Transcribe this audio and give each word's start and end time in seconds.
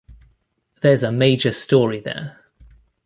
There's 0.81 1.03
a 1.03 1.11
major 1.11 1.51
story 1.51 1.99
there. 1.99 2.43